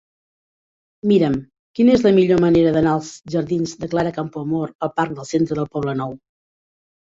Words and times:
Mira'm 1.11 1.35
quina 1.79 1.93
és 1.97 2.07
la 2.07 2.15
millor 2.15 2.41
manera 2.47 2.73
d'anar 2.79 2.95
dels 2.97 3.13
jardins 3.37 3.77
de 3.85 3.93
Clara 3.95 4.17
Campoamor 4.19 4.75
al 4.89 4.95
parc 4.99 5.17
del 5.23 5.33
Centre 5.37 5.63
del 5.63 5.73
Poblenou. 5.79 6.21